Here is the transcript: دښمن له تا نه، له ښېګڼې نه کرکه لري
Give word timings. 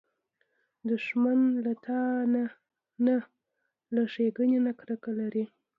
دښمن 0.89 1.39
له 1.63 1.73
تا 1.85 1.99
نه، 3.05 3.17
له 3.95 4.01
ښېګڼې 4.11 4.59
نه 4.65 4.71
کرکه 4.79 5.11
لري 5.19 5.43